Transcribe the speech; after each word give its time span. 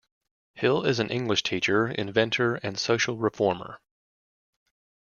Hill 0.55 0.81
is 0.87 0.97
an 0.97 1.09
English 1.11 1.43
teacher, 1.43 1.87
inventor 1.87 2.55
and 2.63 2.79
social 2.79 3.17
reformer. 3.17 3.79